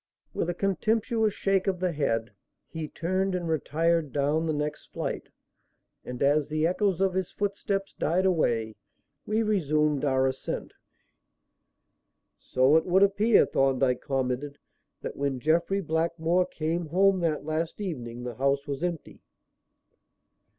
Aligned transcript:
With 0.33 0.49
a 0.49 0.55
contemptuous 0.55 1.35
shake 1.35 1.67
of 1.67 1.79
the 1.79 1.91
head, 1.91 2.31
he 2.67 2.87
turned 2.87 3.35
and 3.35 3.47
retired 3.47 4.11
down 4.11 4.47
the 4.47 4.51
next 4.53 4.87
flight, 4.91 5.29
and, 6.03 6.23
as 6.23 6.49
the 6.49 6.65
echoes 6.65 7.01
of 7.01 7.13
his 7.13 7.31
footsteps 7.31 7.93
died 7.93 8.25
away 8.25 8.73
we 9.27 9.43
resumed 9.43 10.03
our 10.03 10.25
ascent. 10.25 10.73
"So 12.35 12.77
it 12.77 12.85
would 12.87 13.03
appear," 13.03 13.45
Thorndyke 13.45 14.01
commented, 14.01 14.57
"that 15.03 15.15
when 15.17 15.39
Jeffrey 15.39 15.81
Blackmore 15.81 16.47
came 16.47 16.87
home 16.87 17.19
that 17.19 17.45
last 17.45 17.79
evening, 17.79 18.23
the 18.23 18.33
house 18.37 18.65
was 18.65 18.81
empty." 18.81 19.21